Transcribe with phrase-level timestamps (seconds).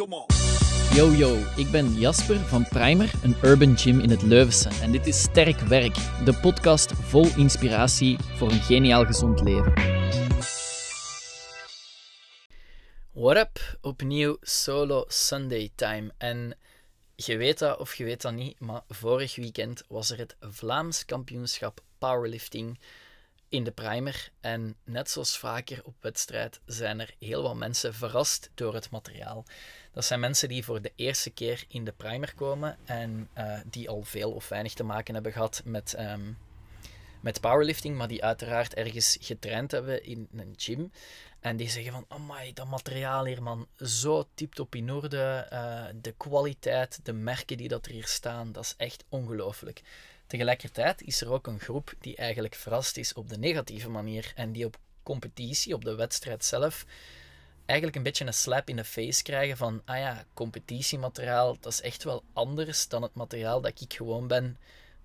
[0.00, 0.26] come on.
[0.94, 4.68] Yo yo, ik ben Jasper van Primer, een urban gym in het Leuvense.
[4.82, 9.72] En dit is Sterk Werk, de podcast vol inspiratie voor een geniaal gezond leven.
[13.12, 13.78] What up?
[13.80, 16.12] Opnieuw solo Sunday time.
[16.18, 16.56] En
[17.16, 21.04] je weet dat of je weet dat niet, maar vorig weekend was er het Vlaams
[21.04, 22.78] kampioenschap powerlifting
[23.50, 24.30] in de primer.
[24.40, 29.44] En net zoals vaker op wedstrijd zijn er heel wat mensen verrast door het materiaal.
[29.92, 33.88] Dat zijn mensen die voor de eerste keer in de primer komen en uh, die
[33.88, 36.38] al veel of weinig te maken hebben gehad met, um,
[37.20, 40.92] met powerlifting, maar die uiteraard ergens getraind hebben in een gym.
[41.40, 45.48] En die zeggen van, amai, dat materiaal hier man, zo op in orde.
[45.52, 49.82] Uh, de kwaliteit, de merken die dat er hier staan, dat is echt ongelooflijk.
[50.30, 54.52] Tegelijkertijd is er ook een groep die eigenlijk verrast is op de negatieve manier en
[54.52, 56.86] die op competitie, op de wedstrijd zelf,
[57.66, 61.80] eigenlijk een beetje een slap in de face krijgen van, ah ja, competitiemateriaal, dat is
[61.80, 64.56] echt wel anders dan het materiaal dat ik gewoon ben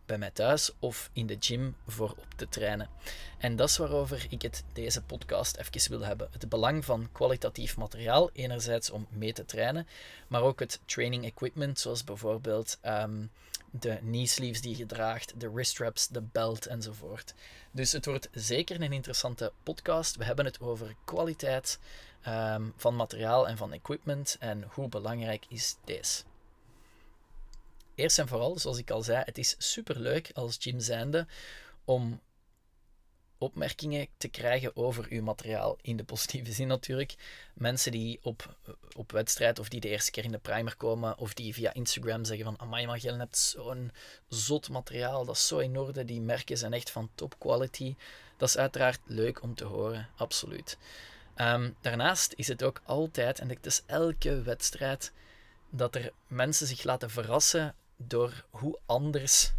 [0.05, 2.89] bij mij thuis of in de gym voor op te trainen.
[3.37, 6.29] En dat is waarover ik het deze podcast even wil hebben.
[6.31, 9.87] Het belang van kwalitatief materiaal, enerzijds om mee te trainen,
[10.27, 13.31] maar ook het training equipment, zoals bijvoorbeeld um,
[13.79, 17.33] de knee sleeves die je draagt, de wrist straps, de belt enzovoort.
[17.71, 20.15] Dus het wordt zeker een interessante podcast.
[20.15, 21.79] We hebben het over kwaliteit
[22.27, 26.23] um, van materiaal en van equipment en hoe belangrijk is deze.
[27.95, 31.27] Eerst en vooral, zoals ik al zei, het is superleuk als gym zijnde
[31.85, 32.19] om
[33.37, 35.77] opmerkingen te krijgen over uw materiaal.
[35.81, 37.15] In de positieve zin natuurlijk.
[37.53, 38.55] Mensen die op,
[38.95, 42.25] op wedstrijd of die de eerste keer in de primer komen of die via Instagram
[42.25, 43.91] zeggen van amai je hebt zo'n
[44.27, 47.95] zot materiaal, dat is zo in orde, die merken zijn echt van top quality.
[48.37, 50.77] Dat is uiteraard leuk om te horen, absoluut.
[51.35, 55.11] Ehm, daarnaast is het ook altijd, en het is elke wedstrijd,
[55.69, 59.53] dat er mensen zich laten verrassen door hoe anders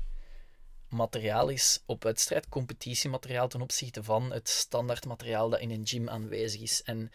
[0.89, 6.09] materiaal is op wedstrijd, competitiemateriaal ten opzichte van het standaard materiaal dat in een gym
[6.09, 6.83] aanwezig is.
[6.83, 7.13] En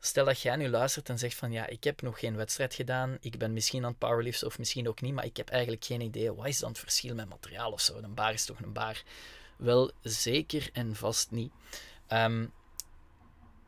[0.00, 3.18] stel dat jij nu luistert en zegt van ja, ik heb nog geen wedstrijd gedaan,
[3.20, 6.00] ik ben misschien aan het powerliften of misschien ook niet, maar ik heb eigenlijk geen
[6.00, 7.96] idee, wat is dan het verschil met materiaal of zo?
[7.96, 9.02] Een bar is toch een bar?
[9.56, 11.52] Wel, zeker en vast niet.
[12.08, 12.52] Um,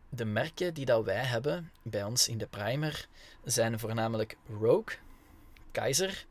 [0.09, 3.09] de merken die dat wij hebben bij ons in de primer
[3.44, 4.99] zijn voornamelijk Rogue,
[5.72, 6.27] Kaiser,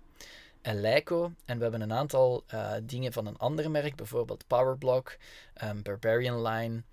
[0.61, 1.33] Leico.
[1.45, 5.17] En we hebben een aantal uh, dingen van een ander merk, bijvoorbeeld Powerblock,
[5.63, 6.83] um, Barbarian Line,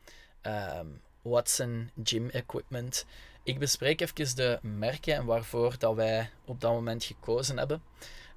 [0.43, 3.06] um, Watson Gym Equipment.
[3.43, 7.82] Ik bespreek even de merken en waarvoor dat wij op dat moment gekozen hebben.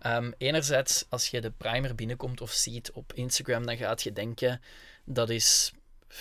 [0.05, 4.61] Um, enerzijds, als je de primer binnenkomt of ziet op Instagram, dan gaat je denken
[5.03, 5.73] dat is
[6.09, 6.13] 85%,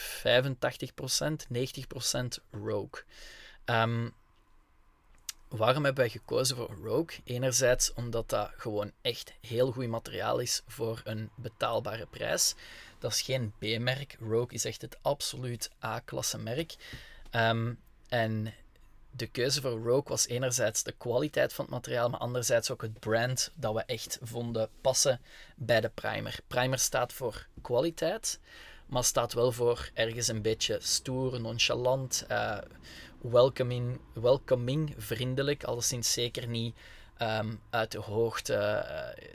[1.53, 1.59] 90%
[2.51, 3.05] Rogue.
[3.65, 4.15] Um,
[5.49, 7.19] Waarom hebben wij gekozen voor Rogue?
[7.25, 12.55] Enerzijds omdat dat gewoon echt heel goed materiaal is voor een betaalbare prijs.
[12.99, 14.17] Dat is geen B-merk.
[14.21, 16.77] Rogue is echt het absoluut A-klasse merk.
[17.33, 17.79] Um,
[18.09, 18.55] en
[19.11, 23.01] de keuze voor Rogue was enerzijds de kwaliteit van het materiaal, maar anderzijds ook het
[23.01, 25.21] brand dat we echt vonden passen
[25.57, 26.39] bij de primer.
[26.47, 28.41] Primer staat voor kwaliteit,
[28.87, 32.25] maar staat wel voor ergens een beetje stoer, nonchalant.
[32.31, 32.59] Uh,
[33.21, 36.77] welcoming, welcoming vriendelijk, alleszins zeker niet
[37.23, 39.27] um, uit de hoogte, uh,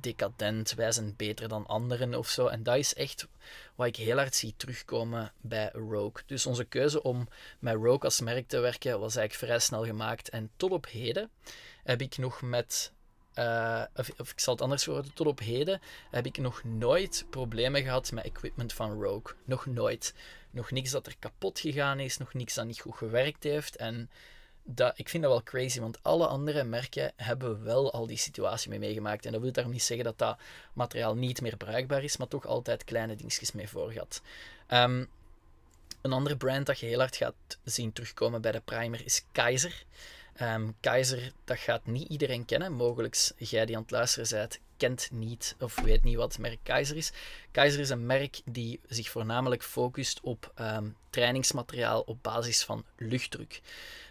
[0.00, 2.46] decadent, wij zijn beter dan anderen of zo.
[2.46, 3.26] En dat is echt
[3.74, 6.22] wat ik heel hard zie terugkomen bij Rogue.
[6.26, 10.28] Dus onze keuze om met Rogue als merk te werken was eigenlijk vrij snel gemaakt.
[10.28, 11.30] En tot op heden
[11.84, 12.92] heb ik nog met
[13.38, 15.80] uh, of, of, ik zal het anders worden, tot op heden
[16.10, 19.36] heb ik nog nooit problemen gehad met equipment van Rogue.
[19.44, 20.14] Nog nooit
[20.56, 23.76] nog niks dat er kapot gegaan is, nog niks dat niet goed gewerkt heeft.
[23.76, 24.10] En
[24.62, 28.70] dat, ik vind dat wel crazy, want alle andere merken hebben wel al die situatie
[28.70, 29.26] mee meegemaakt.
[29.26, 30.38] En dat wil daarom niet zeggen dat dat
[30.72, 34.22] materiaal niet meer bruikbaar is, maar toch altijd kleine dingetjes mee voorgaat.
[34.68, 35.08] Um,
[36.02, 37.34] een andere brand dat je heel hard gaat
[37.64, 39.84] zien terugkomen bij de primer is Kaiser.
[40.40, 42.72] Um, Kaiser, dat gaat niet iedereen kennen.
[42.72, 46.58] Mogelijk jij die aan het luisteren bent, kent niet of weet niet wat het merk
[46.62, 47.12] Kaiser is.
[47.50, 53.60] Kaiser is een merk die zich voornamelijk focust op um, trainingsmateriaal op basis van luchtdruk.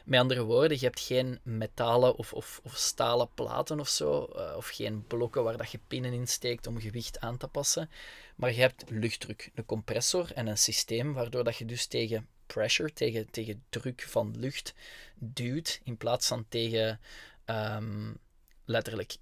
[0.06, 4.54] Met andere woorden, je hebt geen metalen of, of, of stalen platen of zo, uh,
[4.58, 7.90] of geen blokken waar dat je pinnen in steekt om gewicht aan te passen,
[8.36, 12.94] maar je hebt luchtdruk, een compressor en een systeem waardoor dat je dus tegen pressure,
[12.94, 14.74] tegen, tegen druk van lucht
[15.16, 17.00] duwt, in plaats van tegen
[17.46, 18.18] um,
[18.66, 19.16] letterlijk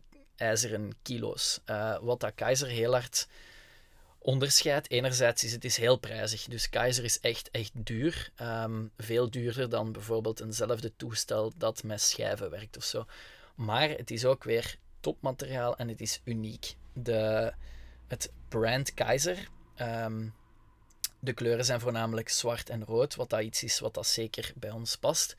[0.44, 1.60] ijzeren kilo's.
[1.66, 3.28] Uh, wat dat Keizer heel hard
[4.24, 4.92] onderscheid.
[4.92, 8.31] Enerzijds is het is heel prijzig, dus Kaiser is echt, echt duur.
[8.36, 13.06] Ehm, veel duurder dan bijvoorbeeld eenzelfde toestel dat met schijven werkt of zo.
[13.56, 16.75] Maar het is ook weer topmateriaal en het is uniek.
[16.94, 17.54] De,
[18.07, 20.28] het brand Kaiser, ehm,
[21.19, 24.72] de kleuren zijn voornamelijk zwart en rood, wat dat iets is wat dat zeker bij
[24.72, 25.36] ons past.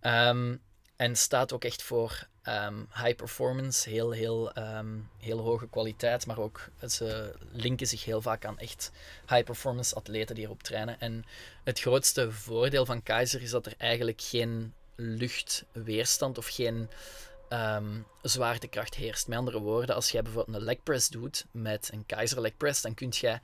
[0.00, 0.60] Um,
[1.04, 6.38] en staat ook echt voor ehm, high performance, heel, heel, ehm, heel hoge kwaliteit, maar
[6.38, 8.90] ook ze linken zich heel vaak aan echt
[9.28, 11.00] high performance atleten die erop trainen.
[11.00, 11.24] En
[11.64, 16.88] het grootste voordeel van Kaiser is dat er eigenlijk geen luchtweerstand of geen
[17.50, 19.28] um, zwaartekracht heerst.
[19.28, 22.82] Met andere woorden, als jij bijvoorbeeld een leg press doet met een Kaiser leg press,
[22.82, 23.38] dan kun je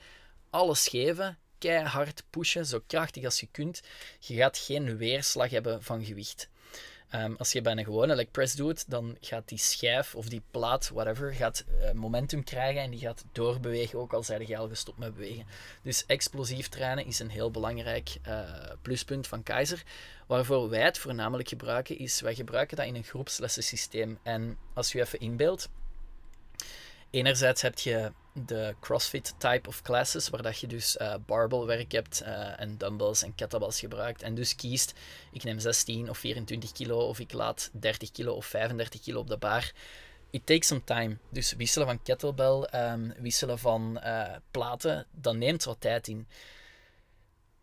[0.51, 3.83] alles geven, keihard pushen, zo krachtig als je kunt.
[4.19, 6.49] Je gaat geen weerslag hebben van gewicht.
[7.11, 10.43] Ehm, als je bij een gewone leg press doet, dan gaat die schijf of die
[10.51, 14.69] plaat, whatever, gaat uh, momentum krijgen en die gaat doorbewegen, ook al zijn je al
[14.69, 15.47] gestopt met bewegen.
[15.83, 18.41] Dus explosief trainen is een heel belangrijk uh,
[18.83, 19.83] pluspunt van Kaiser.
[20.27, 24.19] Waarvoor wij het voornamelijk gebruiken, is wij gebruiken dat in een groepslessensysteem.
[24.23, 25.69] En als je even inbeeldt,
[27.11, 32.23] enerzijds heb je de CrossFit type of classes, waar dat je dus uh, barbellwerk hebt
[32.23, 34.23] uh, en dumbbells en kettlebells gebruikt.
[34.23, 34.95] En dus kiest,
[35.33, 39.29] ik neem 16 of 24 kilo of ik laat 30 kilo of 35 kilo op
[39.29, 39.73] de bar.
[40.31, 41.17] It takes some time.
[41.29, 46.27] Dus wisselen van kettlebell, um, wisselen van uh, platen, dat neemt wat tijd in.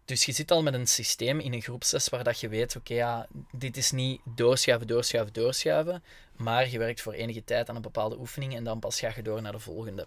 [0.07, 2.93] Dus je zit al met een systeem in een groepsles waar dat je weet, oké,
[2.93, 6.03] ja, dit is niet doorschuiven, doorschuiven, doorschuiven,
[6.35, 9.21] maar je werkt voor enige tijd aan een bepaalde oefening en dan pas ga je
[9.21, 10.05] door naar de volgende.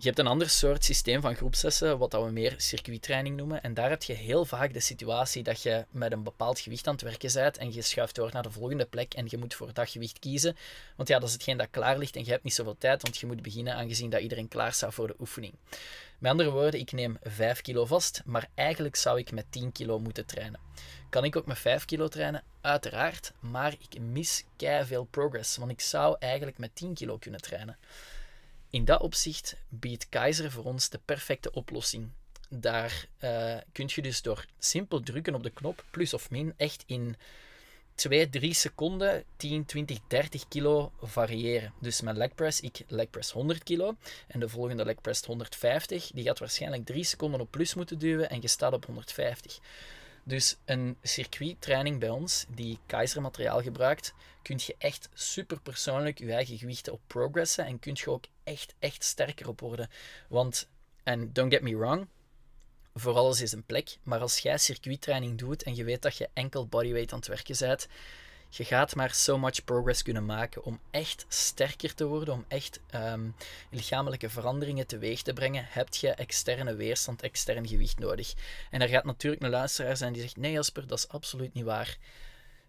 [0.00, 3.62] Je hebt een ander soort systeem van groepsessen, wat we meer circuittraining noemen.
[3.62, 6.92] En daar heb je heel vaak de situatie dat je met een bepaald gewicht aan
[6.92, 9.72] het werken bent en je schuift door naar de volgende plek en je moet voor
[9.72, 10.56] dat gewicht kiezen.
[10.96, 13.18] Want ja, dat is hetgeen dat klaar ligt en je hebt niet zoveel tijd, want
[13.18, 15.54] je moet beginnen aangezien dat iedereen klaar staat voor de oefening.
[16.18, 19.98] Met andere woorden, ik neem 5 kilo vast, maar eigenlijk zou ik met 10 kilo
[19.98, 20.60] moeten trainen.
[21.08, 22.42] Kan ik ook met 5 kilo trainen?
[22.60, 27.40] Uiteraard, maar ik mis kei veel progress, want ik zou eigenlijk met 10 kilo kunnen
[27.40, 27.76] trainen.
[28.70, 32.10] In dat opzicht biedt Kaiser voor ons de perfecte oplossing.
[32.48, 36.82] Daar uh, kun je dus door simpel drukken op de knop, plus of min, echt
[36.86, 37.16] in
[37.94, 41.72] 2, 3 seconden 10, 20, 30 kilo variëren.
[41.80, 46.10] Dus mijn leg press, ik leg press 100 kilo en de volgende leg press 150.
[46.14, 49.58] Die gaat waarschijnlijk 3 seconden op plus moeten duwen en je staat op 150.
[50.28, 56.32] Dus een circuittraining bij ons, die Kaiser materiaal gebruikt, kun je echt super persoonlijk je
[56.32, 59.90] eigen gewichten op progressen en kun je ook echt, echt sterker op worden.
[60.28, 60.68] Want,
[61.02, 62.06] en don't get me wrong,
[62.94, 66.28] voor alles is een plek, maar als jij circuittraining doet en je weet dat je
[66.32, 67.86] enkel bodyweight aan het werken bent,
[68.48, 72.80] je gaat maar so much progress kunnen maken om echt sterker te worden, om echt
[72.94, 73.34] um,
[73.70, 78.34] lichamelijke veranderingen teweeg te brengen, heb je externe weerstand, extern gewicht nodig.
[78.70, 81.64] En er gaat natuurlijk een luisteraar zijn die zegt, nee Jasper, dat is absoluut niet
[81.64, 81.98] waar.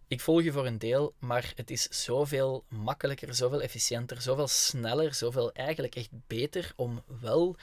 [0.08, 5.14] Ik volg je voor een deel, maar het is zoveel makkelijker, zoveel efficiënter, zoveel sneller,
[5.14, 7.56] zoveel eigenlijk echt beter om wel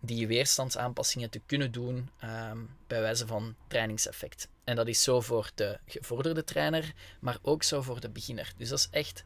[0.00, 4.48] die weerstandsaanpassingen te kunnen doen um, bij wijze van trainingseffect.
[4.70, 8.52] En dat is zo voor de gevorderde trainer, maar ook zo voor de beginner.
[8.56, 9.24] Dus dat is echt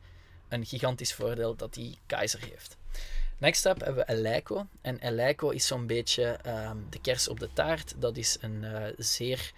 [0.48, 2.76] een gigantisch voordeel dat die Kaiser heeft.
[3.38, 4.66] Next up hebben we Eleiko.
[4.80, 7.94] En Eleiko is zo'n beetje um, de kers op de taart.
[7.96, 9.52] Dat is een uh, zeer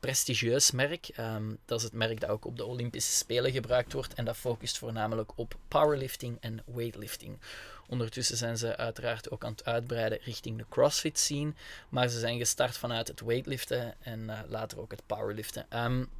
[0.00, 1.10] prestigieus merk.
[1.18, 4.14] Um, dat is het merk dat ook op de Olympische Spelen gebruikt wordt.
[4.14, 7.38] En dat focust voornamelijk op powerlifting en weightlifting.
[7.88, 11.52] Ondertussen zijn ze uiteraard ook aan het uitbreiden richting de CrossFit scene.
[11.88, 15.66] Maar ze zijn gestart vanuit het weightliften en uh, later ook het powerliften.
[15.84, 16.10] Um,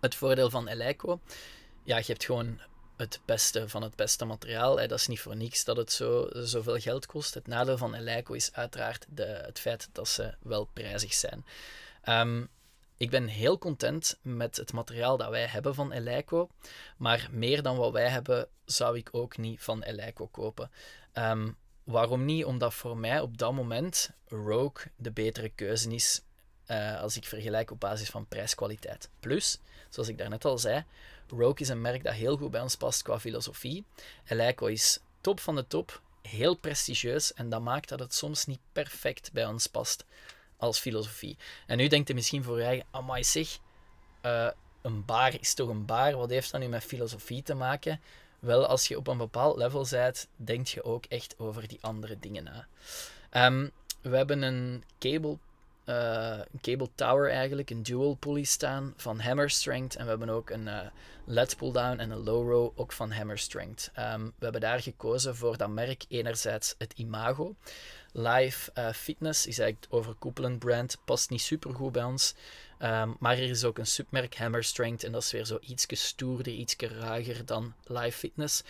[0.00, 1.20] het voordeel van Eleiko,
[1.82, 2.60] ja, je hebt gewoon
[2.96, 4.76] het beste van het beste materiaal.
[4.76, 7.34] Dat is niet voor niks dat het zo, zoveel geld kost.
[7.34, 11.44] Het nadeel van Eleiko is uiteraard de, het feit dat ze wel prijzig zijn.
[12.08, 12.48] Um,
[12.96, 16.48] ik ben heel content met het materiaal dat wij hebben van Eleiko.
[16.96, 20.70] Maar meer dan wat wij hebben, zou ik ook niet van Eleiko kopen.
[21.12, 21.50] Ehm,
[21.84, 22.44] waarom niet?
[22.44, 26.22] Omdat voor mij op dat moment Rogue de betere keuze is
[26.66, 29.10] uh, als ik vergelijk op basis van prijs-kwaliteit.
[29.20, 29.58] Plus,
[29.88, 30.84] zoals ik daarnet al zei,
[31.28, 33.84] Rogue is een merk dat heel goed bij ons past qua filosofie.
[34.24, 38.60] Eleiko is top van de top, heel prestigieus en dat maakt dat het soms niet
[38.72, 40.04] perfect bij ons past
[40.56, 41.36] als filosofie.
[41.66, 43.58] En nu denkt je misschien voor je eigen, amai zeg,
[44.22, 44.48] uh,
[44.82, 48.00] een baar is toch een baar, wat heeft dat nu met filosofie te maken?
[48.38, 52.18] Wel, als je op een bepaald level bent, denk je ook echt over die andere
[52.18, 52.66] dingen na.
[53.46, 53.70] Um,
[54.00, 55.38] we hebben een cable
[55.86, 59.96] uh, een cable tower eigenlijk, een dual pulley staan van Hammer Strength.
[59.96, 60.80] En we hebben ook een uh,
[61.24, 63.90] LED pull down en een low row ook van Hammer Strength.
[63.98, 67.56] Um, we hebben daar gekozen voor dat merk enerzijds het imago.
[68.12, 72.34] Live uh, Fitness is eigenlijk het overkoepelend brand, past niet super goed bij ons.
[72.78, 75.86] Um, maar er is ook een submerk Hammer Strength en dat is weer zo iets
[75.88, 78.62] stoerder, iets ruiger dan Live Fitness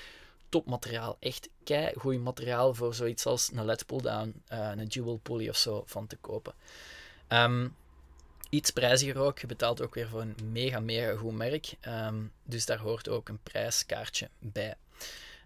[0.48, 1.16] topmateriaal.
[1.20, 5.82] Echt kei goed materiaal voor zoiets als een LED pull-down, een dual pulley of zo
[5.86, 6.54] van te kopen.
[7.34, 7.76] Um,
[8.50, 9.38] iets prijziger ook.
[9.38, 11.74] Je betaalt ook weer voor een mega, mega goed merk.
[11.88, 14.74] Um, dus daar hoort ook een prijskaartje bij.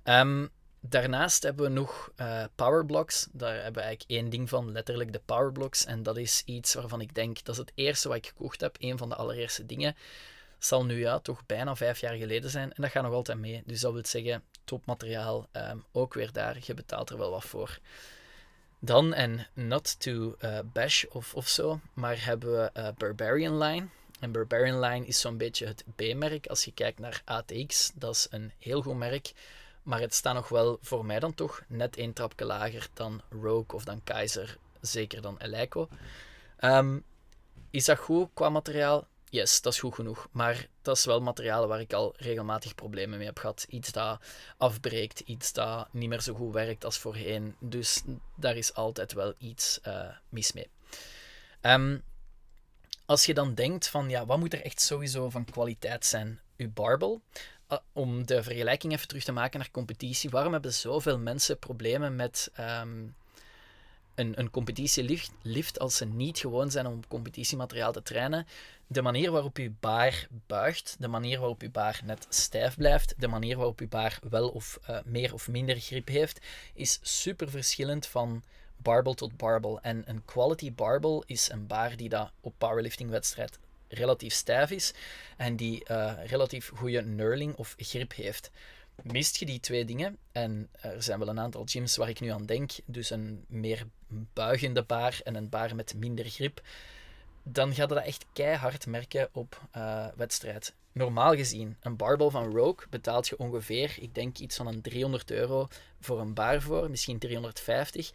[0.04, 3.28] Um, daarnaast hebben we nog uh, powerblocks.
[3.33, 5.85] Daar hebben we eigenlijk één ding van, letterlijk de powerblocks.
[5.85, 8.76] En dat is iets waarvan ik denk, dat is het eerste wat ik gekocht heb.
[8.78, 9.97] Een van de allereerste dingen.
[10.59, 12.73] Zal nu ja, toch bijna vijf jaar geleden zijn.
[12.73, 13.62] En dat gaat nog altijd mee.
[13.66, 15.49] Dus dat wil zeggen, topmateriaal.
[15.52, 17.78] Um, ook weer daar, je betaalt er wel wat voor.
[18.78, 23.87] Dan, en not to uh, bash of, of zo, maar hebben we uh, Barbarian Line.
[24.20, 26.47] En Barbarian Line is zo'n beetje het B-merk.
[26.47, 29.32] Als je kijkt naar ATX, dat is een heel goed merk.
[29.82, 33.75] Maar het staat nog wel voor mij dan toch net één trapje lager dan Rogue
[33.75, 34.58] of dan Kaiser.
[34.80, 35.88] Zeker dan Eleiko.
[36.61, 37.04] Um,
[37.70, 39.06] is dat goed qua materiaal?
[39.30, 40.28] Yes, dat is goed genoeg.
[40.30, 43.66] Maar dat is wel materiaal waar ik al regelmatig problemen mee heb gehad.
[43.68, 44.20] Iets dat
[44.56, 47.56] afbreekt, iets dat niet meer zo goed werkt als voorheen.
[47.61, 48.02] Dus
[48.37, 50.70] daar is altijd wel iets uh, mis mee.
[51.62, 52.02] Um,
[53.06, 56.40] als je dan denkt van, ja, wat moet er echt sowieso van kwaliteit zijn?
[56.56, 57.23] Uw barbel.
[57.73, 60.30] Uh, om de vergelijking even terug te maken naar competitie.
[60.30, 62.50] Waarom hebben zoveel mensen problemen met...
[62.61, 63.16] Um,
[64.18, 68.46] een, een competitielift als ze niet gewoon zijn om competitiemateriaal te trainen
[68.90, 73.28] de manier waarop je baar buigt, de manier waarop je baar net stijf blijft, de
[73.28, 76.40] manier waarop je baar wel of uh, meer of minder grip heeft,
[76.75, 78.42] is super verschillend van
[78.76, 79.80] barbel tot barbel.
[79.80, 83.58] En een quality barbel is een baar die dat op powerlifting wedstrijd
[83.88, 84.94] relatief stijf is
[85.37, 88.50] en die uh, relatief goede knurling of grip heeft.
[89.02, 92.28] Mist je die twee dingen, en er zijn wel een aantal gyms waar ik nu
[92.28, 93.87] aan denk, dus een meer
[94.33, 96.62] buigende baar en een baar met minder grip,
[97.43, 100.75] dan gaat dat echt keihard merken op uh, wedstrijd.
[100.93, 105.31] Normaal gezien, een barbel van Rogue betaalt je ongeveer, ik denk iets van een 300
[105.31, 105.69] euro
[106.00, 108.12] voor een bar voor, misschien 350.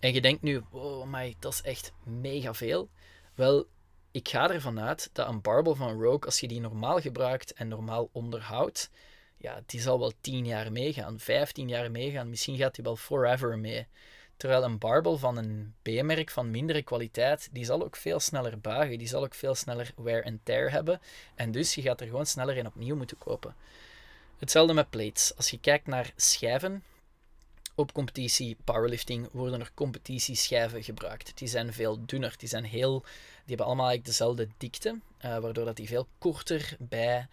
[0.00, 2.88] En je denkt nu, oh my, dat is echt mega veel.
[3.34, 3.66] Wel,
[4.10, 7.68] ik ga ervan uit dat een barbel van Rogue, als je die normaal gebruikt en
[7.68, 8.90] normaal onderhoudt,
[9.46, 12.30] ja, die zal wel 10 jaar meegaan, 15 jaar meegaan.
[12.30, 13.86] Misschien gaat die wel forever mee.
[14.36, 18.98] Terwijl een barbel van een B-merk van mindere kwaliteit, die zal ook veel sneller buigen.
[18.98, 21.00] Die zal ook veel sneller wear and tear hebben.
[21.34, 23.54] En dus je gaat er gewoon sneller in opnieuw moeten kopen.
[24.38, 25.36] Hetzelfde met plates.
[25.36, 26.82] Als je kijkt naar schijven,
[27.74, 31.38] op competitie powerlifting worden er competitieschijven gebruikt.
[31.38, 34.88] Die zijn veel dunner, die, zijn heel, die hebben allemaal eigenlijk dezelfde dikte,
[35.24, 37.28] uh, waardoor dat die veel korter bij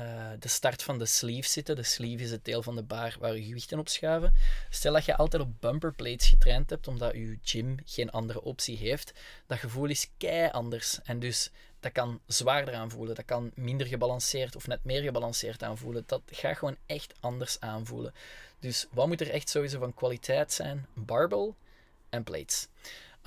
[0.00, 1.76] uh, de start van de sleeve zitten.
[1.76, 4.34] De sleeve is het deel van de bar waar je gewichten op schuiven.
[4.70, 8.76] Stel dat je altijd op bumper plates getraind hebt, omdat je gym geen andere optie
[8.76, 9.12] heeft.
[9.46, 10.98] Dat gevoel is kei anders.
[11.04, 11.50] En dus
[11.80, 13.14] dat kan zwaarder aanvoelen.
[13.14, 16.04] Dat kan minder gebalanceerd of net meer gebalanceerd aanvoelen.
[16.06, 18.14] Dat gaat gewoon echt anders aanvoelen.
[18.58, 20.86] Dus wat moet er echt sowieso van kwaliteit zijn?
[20.94, 21.52] Barbell
[22.08, 22.68] en plates.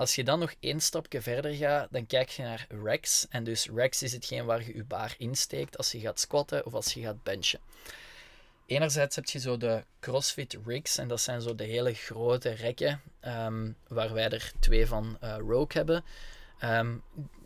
[0.00, 3.26] Als je dan nog één stapje verder gaat, dan kijk je naar racks.
[3.30, 6.74] En dus racks is hetgeen waar je je baar insteekt als je gaat squatten of
[6.74, 7.60] als je gaat benchen.
[8.66, 13.02] Enerzijds heb je zo de CrossFit rigs, en dat zijn zo de hele grote rekken,
[13.24, 16.04] um, waar wij er twee van uh, Rogue hebben,
[16.64, 17.02] um,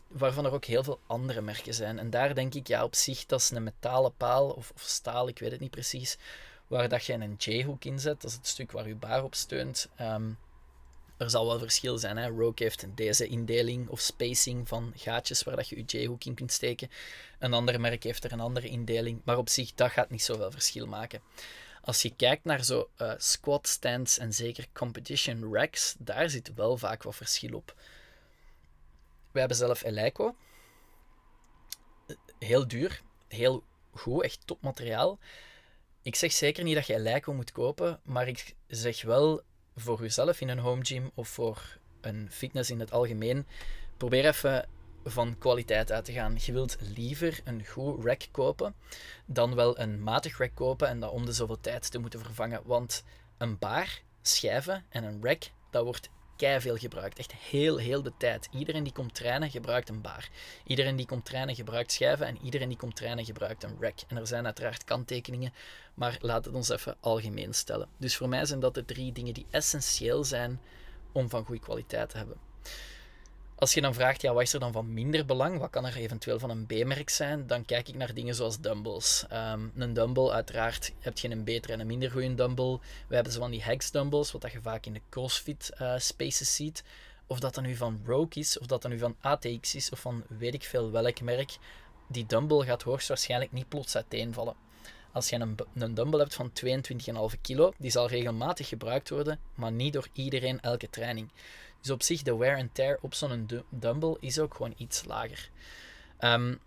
[0.08, 1.98] waarvan er ook heel veel andere merken zijn.
[1.98, 5.28] En daar denk ik, ja, op zich, dat is een metalen paal of, of staal,
[5.28, 6.18] ik weet het niet precies,
[6.66, 9.34] waar dat je een J-hoek in zet, dat is het stuk waar je baar op
[9.34, 9.88] steunt.
[10.00, 10.38] Um,
[11.16, 12.16] er zal wel verschil zijn.
[12.16, 12.28] Hè?
[12.28, 16.52] Rogue heeft deze indeling of spacing van gaatjes waar dat je je J-hook in kunt
[16.52, 16.90] steken.
[17.38, 20.50] Een ander merk heeft er een andere indeling, maar op zich dat gaat niet zoveel
[20.50, 21.20] verschil maken.
[21.82, 26.76] Als je kijkt naar zo uh, squat stands en zeker competition racks, daar zit wel
[26.76, 27.74] vaak wat verschil op.
[29.32, 30.36] We hebben zelf Eleiko.
[32.38, 35.18] Heel duur, heel goed, echt topmateriaal.
[36.02, 39.42] Ik zeg zeker niet dat je Eleiko moet kopen, maar ik zeg wel
[39.76, 43.46] voor jezelf in een home gym of voor een fitness in het algemeen,
[43.96, 44.68] probeer even
[45.04, 46.36] van kwaliteit uit te gaan.
[46.38, 48.74] Je wilt liever een goed rack kopen
[49.26, 52.60] dan wel een matig rack kopen en dat om de zoveel tijd te moeten vervangen.
[52.64, 53.04] Want
[53.38, 57.18] een baar, schijven en een rack, dat wordt kei veel gebruikt.
[57.18, 58.48] Echt heel, heel de tijd.
[58.52, 60.30] Iedereen die komt trainen gebruikt een baar.
[60.66, 63.98] Iedereen die komt trainen gebruikt schijven en iedereen die komt trainen gebruikt een rack.
[64.08, 65.52] En er zijn uiteraard kanttekeningen,
[65.94, 67.88] maar laat het ons even algemeen stellen.
[67.96, 70.60] Dus voor mij zijn dat de drie dingen die essentieel zijn
[71.12, 72.36] om van goede kwaliteit te hebben.
[73.56, 75.58] Als je dan vraagt, ja, wat is er dan van minder belang?
[75.58, 77.46] Wat kan er eventueel van een B-merk zijn?
[77.46, 79.24] Dan kijk ik naar dingen zoals dumbbells.
[79.28, 82.78] Ehm, een dumbbell, uiteraard, heb je een betere en een minder goede dumbbell.
[83.08, 85.94] We hebben zo van die hex dumbbells, wat dat je vaak in de CrossFit uh,
[85.98, 86.84] spaces ziet.
[87.26, 90.00] Of dat dan nu van Rogue is, of dat dan nu van ATX is, of
[90.00, 91.56] van weet ik veel welk merk.
[92.08, 94.63] Die dumbbell gaat hoogstwaarschijnlijk niet plots uiteenvallen.
[95.14, 96.52] Als je een, een dumbbell hebt van
[97.34, 101.30] 22,5 kilo, die zal regelmatig gebruikt worden, maar niet door iedereen elke training.
[101.80, 105.50] Dus op zich, de wear and tear op zo'n dumbbell is ook gewoon iets lager.
[106.20, 106.58] Um,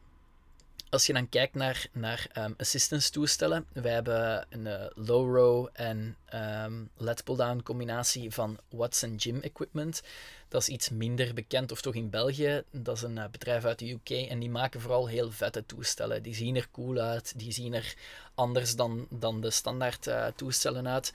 [0.89, 5.67] als je dan kijkt naar, naar um, assistance toestellen, wij hebben een uh, low row
[5.73, 6.17] en
[6.65, 10.01] um, let pull-down combinatie van Watson Gym Equipment.
[10.47, 12.63] Dat is iets minder bekend, of toch in België.
[12.71, 16.23] Dat is een uh, bedrijf uit de UK en die maken vooral heel vette toestellen.
[16.23, 17.95] Die zien er cool uit, die zien er
[18.35, 21.13] anders dan, dan de standaard uh, toestellen uit.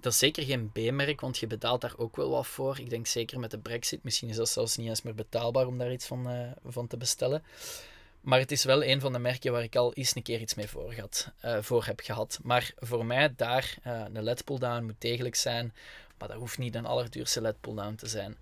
[0.00, 2.78] Dat is zeker geen B-merk, want je betaalt daar ook wel wat voor.
[2.78, 5.78] Ik denk zeker met de Brexit, misschien is dat zelfs niet eens meer betaalbaar om
[5.78, 7.42] daar iets van, van te bestellen.
[8.24, 10.54] Maar het is wel een van de merken waar ik al eens een keer iets
[10.54, 12.38] mee voor, had, uh, voor heb gehad.
[12.42, 15.74] Maar voor mij daar, uh, een LED pull-down moet degelijk zijn.
[16.18, 18.36] Maar dat hoeft niet een allerduurste LED pull-down te zijn.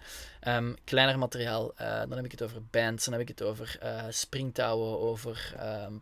[0.48, 3.78] Um, kleiner materiaal, uh, dan heb ik het over bands, dan heb ik het over
[4.08, 5.54] springtouwen, over
[5.86, 6.00] um,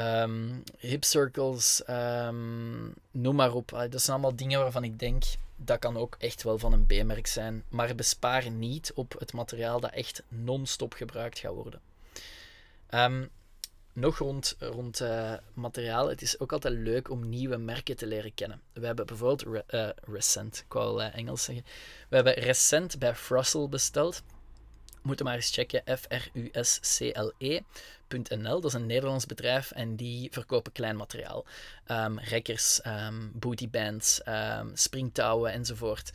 [0.00, 1.82] um, hip circles,
[3.10, 3.68] noem maar op.
[3.68, 5.24] dat zijn allemaal dingen waarvan ik denk,
[5.56, 7.64] dat kan ook echt wel van een B-merk zijn.
[7.68, 11.80] Maar bespaar niet op het materiaal dat echt non-stop gebruikt gaat worden.
[12.90, 13.30] Um,
[13.94, 16.08] nog rond, rond uh, materiaal.
[16.08, 18.60] Het is ook altijd leuk om nieuwe merken te leren kennen.
[18.72, 21.64] We hebben bijvoorbeeld re, uh, Recent, ik uh, Engels zeggen.
[22.08, 24.22] We hebben recent bij Frussel besteld.
[25.02, 26.60] Moeten maar eens checken, F-R-U-S-C-L-E.nl.
[28.60, 31.46] Dat is een Nederlands bedrijf en die verkopen klein materiaal.
[31.86, 34.20] Um, rekkers, um, bootybands,
[34.72, 36.10] springtouwen enzovoort.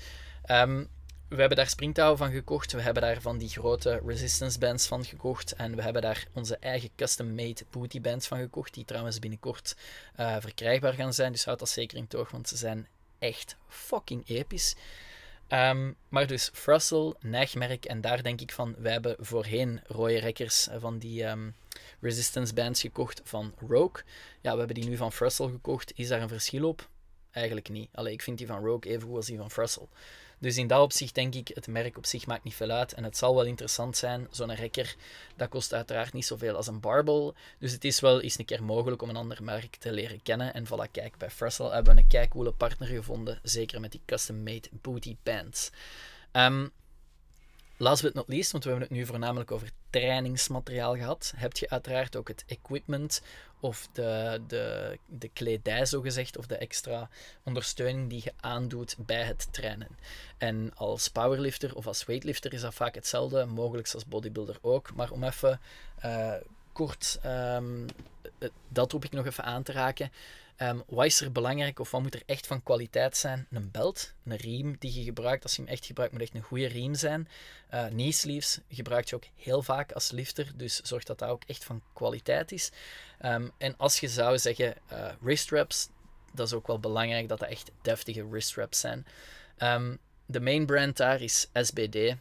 [1.30, 2.72] We hebben daar springtouwen van gekocht.
[2.72, 5.54] We hebben daar van die grote resistance bands van gekocht.
[5.54, 8.74] En we hebben daar onze eigen custom-made booty bands van gekocht.
[8.74, 9.76] Die trouwens binnenkort
[10.20, 11.32] uh, verkrijgbaar gaan zijn.
[11.32, 12.88] Dus houd dat zeker in toog, want ze zijn
[13.20, 14.76] echt fucking episch.
[15.50, 17.86] Um, maar dus Frussel, neigmerk.
[17.86, 21.56] En daar denk ik van, wij hebben voorheen rode rekkers van die um,
[22.00, 24.04] resistance bands gekocht van Rogue.
[24.42, 25.92] Ja, we hebben die nu van Frussel gekocht.
[25.96, 26.90] Is daar een verschil op?
[27.32, 27.90] Eigenlijk niet.
[27.92, 29.90] Alleen ik vind die van Rogue even goed als die van Frussel.
[30.40, 32.94] Dus in dat opzicht denk ik, het merk op zich maakt niet veel uit.
[32.94, 34.28] En het zal wel interessant zijn.
[34.32, 34.96] Zo'n rekker,
[35.36, 37.36] dat kost uiteraard niet zoveel als een barbel.
[37.60, 40.54] Dus het is wel eens een keer mogelijk om een ander merk te leren kennen.
[40.54, 43.40] En voilà, kijk, bij Frussel hebben we een kijkcoole partner gevonden.
[43.44, 45.72] Zeker met die custom-made booty bands.
[46.32, 46.72] Um,
[47.82, 51.70] Last but not least, want we hebben het nu voornamelijk over trainingsmateriaal gehad, heb je
[51.70, 53.22] uiteraard ook het equipment
[53.60, 57.10] of de, de, de kledij, zogezegd, of de extra
[57.44, 59.98] ondersteuning die je aandoet bij het trainen.
[60.38, 64.94] En als powerlifter of als weightlifter is dat vaak hetzelfde, mogelijk als bodybuilder ook.
[64.96, 65.60] Maar om even
[66.06, 66.34] uh,
[66.72, 67.86] kort um,
[68.68, 70.12] dat roep ik nog even aan te raken.
[70.62, 73.48] Um, wat is er belangrijk of wat moet er echt van kwaliteit zijn?
[73.52, 75.44] Een belt, een riem die je gebruikt.
[75.44, 77.28] Als je hem echt gebruikt, moet echt een goede riem zijn.
[77.74, 81.44] Uh, knee sleeves gebruik je ook heel vaak als lifter, dus zorg dat dat ook
[81.48, 82.72] echt van kwaliteit is.
[83.26, 85.90] Um, en als je zou zeggen uh, wrist wraps,
[86.34, 89.06] dat is ook wel belangrijk dat dat echt deftige wrist wraps zijn.
[89.58, 91.96] Um, de main brand daar is SBD.
[91.96, 92.16] Uh,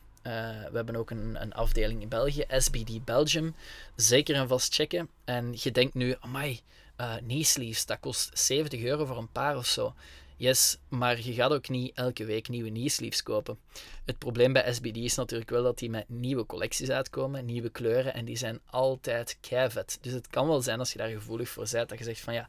[0.71, 3.55] we hebben ook een, een, afdeling in België, SBD Belgium.
[3.97, 5.09] Zeker een vast checken.
[5.25, 6.61] En je denkt nu, amai,
[7.01, 9.95] uh, knee sleeves, dat kost 70 euro voor een paar of zo.
[10.41, 13.59] Yes, maar je gaat ook niet elke week nieuwe knee kopen.
[14.05, 18.15] Het probleem bij SBD is natuurlijk wel dat die met nieuwe collecties uitkomen, nieuwe kleuren,
[18.15, 19.99] en die zijn altijd keivet.
[20.01, 22.35] Dus het kan wel zijn als je daar gevoelig voor bent, dat je zegt van
[22.35, 22.49] ja,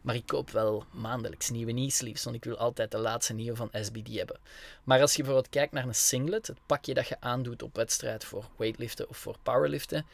[0.00, 3.70] maar ik koop wel maandelijks nieuwe knee want ik wil altijd de laatste nieuwe van
[3.72, 4.38] SBD hebben.
[4.84, 8.24] Maar als je bijvoorbeeld kijkt naar een singlet, het pakje dat je aandoet op wedstrijd
[8.24, 10.06] voor weightliften of voor powerliften,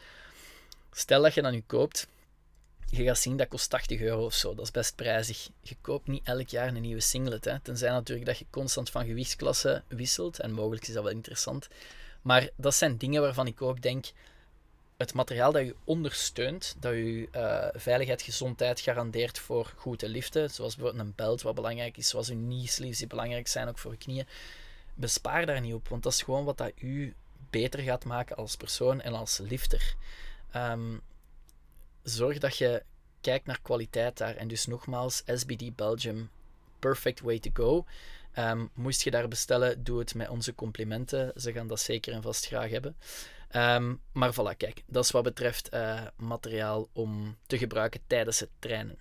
[0.91, 2.07] stel dat je dat nu koopt,
[2.85, 4.55] je gaat zien dat kost 80 euro of zo.
[4.55, 5.49] Dat is best prijzig.
[5.61, 7.45] Je koopt niet elk jaar een nieuwe singlet.
[7.45, 7.59] Hè.
[7.59, 10.39] Tenzij natuurlijk dat je constant van gewichtsklasse wisselt.
[10.39, 11.67] En mogelijk is dat wel interessant.
[12.21, 14.05] Maar dat zijn dingen waarvan ik ook denk.
[14.97, 20.49] Het materiaal dat je ondersteunt, dat je uh, veiligheid, gezondheid garandeert voor goed te liften,
[20.49, 23.77] zoals bijvoorbeeld een belt wat belangrijk is, zoals je knee sleeves die belangrijk zijn ook
[23.77, 24.27] voor je knieën,
[24.93, 27.13] bespaar daar niet op, want dat is gewoon wat dat u
[27.49, 29.95] beter gaat maken als persoon en als lifter.
[30.55, 31.01] Um,
[32.05, 32.83] zorg dat je
[33.21, 34.35] kijkt naar kwaliteit daar.
[34.35, 36.29] En dus nogmaals, SBD Belgium,
[36.79, 37.85] perfect way to go.
[38.37, 41.31] Um, moest je daar bestellen, doe het met onze complimenten.
[41.35, 42.95] Ze gaan dat zeker en vast graag hebben.
[43.55, 48.49] Um, maar voilà, kijk, dat is wat betreft uh, materiaal om te gebruiken tijdens het
[48.59, 48.97] trainen.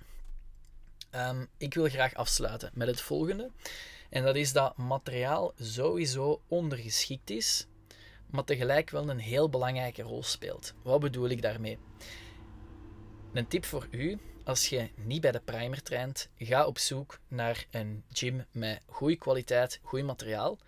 [1.14, 3.50] Um, ik wil graag afsluiten met het volgende.
[4.10, 7.66] En dat is dat materiaal sowieso ondergeschikt is
[8.34, 10.74] maar tegelijk wel een heel belangrijke rol speelt.
[10.82, 11.78] Wat bedoel ik daarmee?
[13.34, 17.66] Een tip voor u, als je niet bij de primer traint, ga op zoek naar
[17.70, 20.58] een gym met goede kwaliteit, goed materiaal,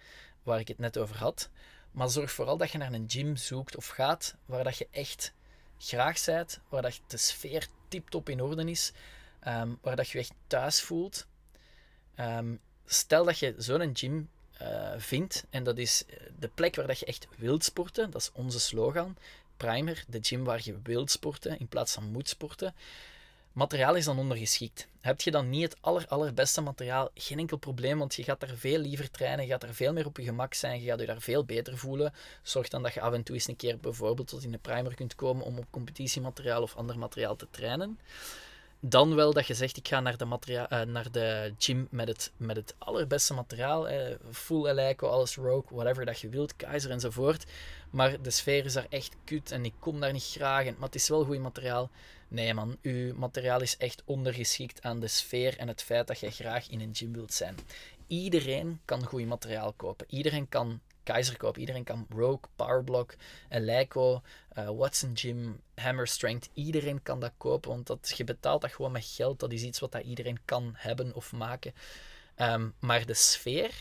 [0.43, 1.51] waar ik het net over had.
[1.91, 5.33] Maar zorg vooral dat je naar een gym zoekt of gaat waar dat je echt
[5.79, 8.93] graag bent, waar dat de sfeer tip-top in orde is,
[9.41, 11.27] ehm, waar dat je je echt thuis voelt.
[12.15, 14.31] Ehm, stel dat je zo'n gym
[14.63, 16.05] uh, vindt, en dat is
[16.39, 19.17] de plek waar dat je echt wilt sporten, dat is onze slogan,
[19.57, 22.75] Primer, de gym waar je wilt sporten in plaats van moet sporten.
[23.53, 24.89] Materiaal is dan ondergeschikt.
[25.01, 28.57] Heb je dan niet het aller, allerbeste materiaal, geen enkel probleem, want je gaat daar
[28.57, 31.07] veel liever trainen, je gaat er veel meer op je gemak zijn, je gaat je
[31.07, 32.13] daar veel beter voelen.
[32.43, 34.95] Zorg dan dat je af en toe eens een keer bijvoorbeeld tot in de primer
[34.95, 37.99] kunt komen om op competitiemateriaal of ander materiaal te trainen.
[38.81, 42.09] Dan wel dat je zegt, ik ga naar de, materia uh, naar de gym met
[42.09, 43.89] het, met het allerbeste materiaal.
[43.89, 47.45] Eh, full Eleiko, alles Rogue, whatever dat je wilt, Keizer enzovoort.
[47.91, 50.75] Maar de sfeer is daar echt kut en ik kom daar niet graag in.
[50.79, 51.91] Maar het is wel goed materiaal.
[52.29, 56.31] Nee man, uw materiaal is echt ondergeschikt aan de sfeer en het feit dat je
[56.31, 57.57] graag in een gym wilt zijn.
[58.07, 60.07] Iedereen kan goed materiaal kopen.
[60.09, 61.61] Iedereen kan Keizer kopen.
[61.61, 63.15] Iedereen kan Rogue, Powerblock,
[63.49, 64.23] Eleiko,
[64.59, 66.49] uh, Watson Gym, Hammer Strength.
[66.53, 69.41] Iedereen kan dat kopen, want dat, je betaalt dat gewoon met geld.
[69.41, 71.75] Dat is iets wat dat iedereen kan hebben of maken.
[72.37, 73.73] Um, maar de sfeer,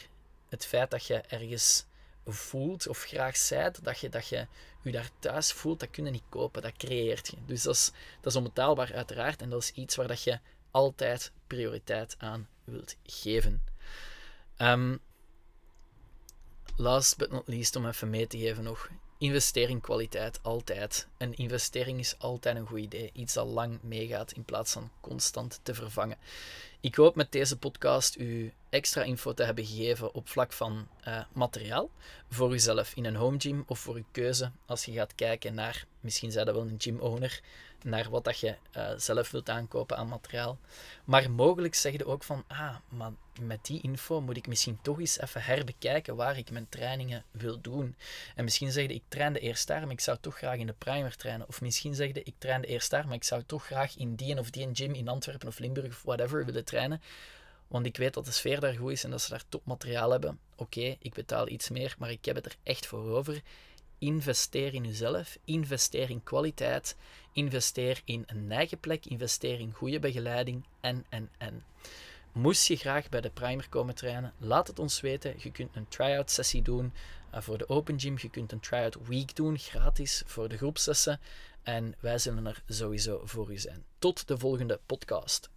[0.50, 1.86] het feit dat je ergens
[2.26, 4.48] voelt of graag zijt, dat je, dat je
[4.82, 7.38] je daar thuis voelt, dat kun je niet kopen, dat creëert je.
[7.46, 10.40] Dus dat is, dat is onbetaalbaar uiteraard en dat is iets waar dat je
[10.72, 13.64] altijd prioriteit aan wilt geven.
[14.58, 15.00] Um,
[16.76, 21.08] last but not least, om even mee te geven nog, investering kwaliteit, altijd.
[21.18, 23.10] Een investering is altijd een goed idee.
[23.14, 26.18] Iets dat lang meegaat in plaats van constant te vervangen.
[26.80, 31.24] Ik hoop met deze podcast u extra info te hebben gegeven op vlak van uh,
[31.34, 31.90] materiaal.
[32.30, 35.86] Voor uzelf in een home gym of voor uw keuze als je gaat kijken naar,
[36.00, 37.42] misschien zijn dat wel een gym owner,
[37.86, 40.58] naar wat dat je uh, zelf wilt aankopen aan materiaal.
[41.04, 45.00] Maar mogelijk zeg je ook van, ah, maar met die info moet ik misschien toch
[45.00, 47.96] eens even herbekijken waar ik mijn trainingen wil doen.
[48.36, 50.76] En misschien zeg je, ik trainde eerst daar, maar ik zou toch graag in de
[50.78, 51.48] primer trainen.
[51.48, 54.40] Of misschien zeg je, ik trainde eerst daar, maar ik zou toch graag in die
[54.40, 57.02] of die gym in Antwerpen of Limburg of whatever willen trainen.
[57.68, 60.40] Want ik weet dat de sfeer daar goed is en dat ze daar topmateriaal hebben.
[60.56, 63.42] Oké, ik betaal iets meer, maar ik heb het er echt voor over.
[63.98, 66.96] Investeer in jezelf, investeer in kwaliteit,
[67.34, 71.64] investeer in een eigen plek, investeer in goede begeleiding en, en, en.
[72.32, 75.36] Moest je graag bij de primer komen trainen, laat het ons weten.
[75.38, 76.94] Je kunt een try-out sessie doen
[77.34, 78.18] uh, voor de Open Gym.
[78.22, 81.20] Je kunt een try-out week doen, gratis voor de groepsessen.
[81.64, 83.84] En wij zullen er sowieso voor u zijn.
[84.00, 85.50] Tot de volgende podcast.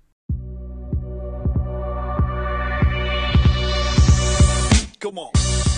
[4.99, 5.78] Come on.